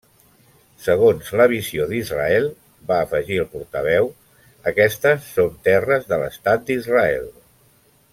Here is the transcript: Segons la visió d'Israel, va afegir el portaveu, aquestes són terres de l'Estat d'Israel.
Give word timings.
Segons 0.83 1.27
la 1.41 1.45
visió 1.51 1.83
d'Israel, 1.91 2.47
va 2.91 2.97
afegir 3.05 3.37
el 3.43 3.49
portaveu, 3.53 4.09
aquestes 4.73 5.29
són 5.35 5.53
terres 5.69 6.09
de 6.13 6.19
l'Estat 6.23 6.65
d'Israel. 6.71 7.29